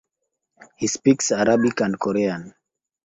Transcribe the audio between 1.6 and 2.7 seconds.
and Korean.